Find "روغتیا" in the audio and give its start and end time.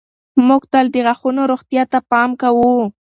1.51-1.83